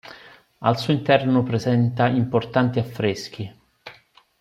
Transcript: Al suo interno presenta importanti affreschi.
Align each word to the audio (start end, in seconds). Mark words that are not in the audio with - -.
Al 0.61 0.79
suo 0.79 0.93
interno 0.93 1.43
presenta 1.43 2.07
importanti 2.07 2.79
affreschi. 2.79 3.53